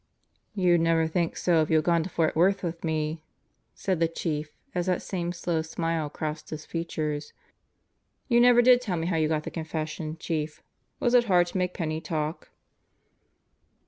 "You'd 0.55 0.81
never 0.81 1.05
think 1.07 1.37
so 1.37 1.61
if 1.61 1.69
you 1.69 1.75
had 1.75 1.85
gone 1.85 2.01
to 2.01 2.09
Fort 2.09 2.35
Worth 2.35 2.63
with 2.63 2.83
me," 2.83 3.21
said 3.75 3.99
the 3.99 4.07
Chief 4.07 4.49
as 4.73 4.87
that 4.87 5.03
same 5.03 5.31
slow 5.31 5.61
smile 5.61 6.09
crossed 6.09 6.49
his 6.49 6.65
features. 6.65 7.33
"You 8.27 8.41
never 8.41 8.63
did 8.63 8.81
tell 8.81 8.97
me 8.97 9.05
how 9.05 9.17
you 9.17 9.27
got 9.27 9.43
the 9.43 9.51
confession, 9.51 10.17
Chief. 10.17 10.63
Was 10.99 11.13
it 11.13 11.25
hard 11.25 11.45
to 11.49 11.57
make 11.59 11.75
Penney 11.75 12.01
talk?" 12.01 12.49